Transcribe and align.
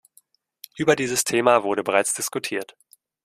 Über 0.79 0.95
dieses 0.95 1.25
Thema 1.25 1.61
wurde 1.63 1.83
bereits 1.83 2.15
diskutiert. 2.15 2.75